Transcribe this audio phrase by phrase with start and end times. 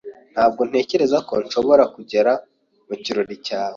[0.33, 2.31] Ntabwo ntekereza ko nshobora kugera
[2.87, 3.69] mu kirori cyawe.